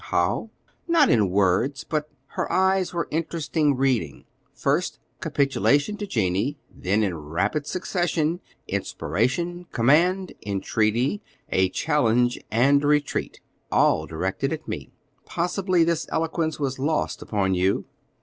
"How?" 0.05 0.49
"Not 0.87 1.11
in 1.11 1.29
words, 1.29 1.83
but 1.83 2.09
her 2.29 2.51
eyes 2.51 2.91
were 2.91 3.07
interesting 3.11 3.77
reading: 3.77 4.25
first, 4.51 4.97
capitulation 5.19 5.95
to 5.97 6.07
Jennie, 6.07 6.57
then, 6.75 7.03
in 7.03 7.15
rapid 7.15 7.67
succession, 7.67 8.39
inspiration, 8.67 9.65
command, 9.71 10.33
entreaty, 10.43 11.21
a 11.49 11.69
challenge 11.69 12.39
and 12.49 12.83
retreat, 12.83 13.41
all 13.71 14.07
directed 14.07 14.51
at 14.51 14.67
me. 14.67 14.91
Possibly 15.27 15.83
this 15.83 16.07
eloquence 16.11 16.59
was 16.59 16.79
lost 16.79 17.21
upon 17.21 17.53
you." 17.53 17.85